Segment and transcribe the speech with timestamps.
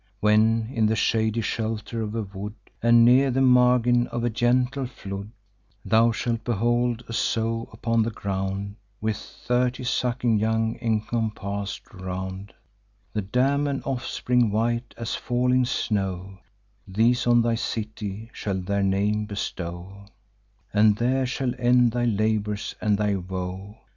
[0.19, 4.87] When, in the shady shelter of a wood, And near the margin of a gentle
[4.87, 5.29] flood,
[5.85, 12.51] Thou shalt behold a sow upon the ground, With thirty sucking young encompass'd round;
[13.13, 16.39] The dam and offspring white as falling snow:
[16.87, 20.07] These on thy city shall their name bestow,
[20.73, 23.77] And there shall end thy labours and thy woe.